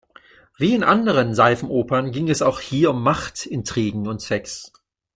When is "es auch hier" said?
2.27-2.89